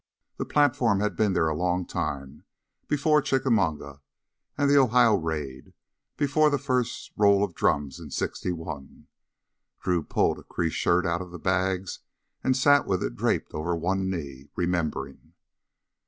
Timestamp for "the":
0.37-0.45, 4.67-4.75, 6.49-6.57, 11.29-11.37